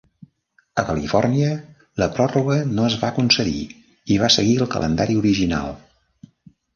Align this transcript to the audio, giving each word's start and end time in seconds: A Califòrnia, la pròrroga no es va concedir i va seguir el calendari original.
A 0.83 0.83
Califòrnia, 0.85 1.49
la 2.03 2.07
pròrroga 2.15 2.55
no 2.69 2.87
es 2.87 2.95
va 3.01 3.11
concedir 3.17 3.61
i 4.15 4.17
va 4.23 4.31
seguir 4.37 4.57
el 4.65 4.71
calendari 4.77 5.19
original. 5.23 5.71